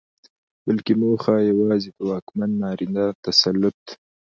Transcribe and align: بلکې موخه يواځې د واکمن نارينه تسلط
بلکې 0.65 0.93
موخه 1.01 1.33
يواځې 1.51 1.89
د 1.93 1.97
واکمن 2.09 2.49
نارينه 2.61 3.03
تسلط 3.25 3.81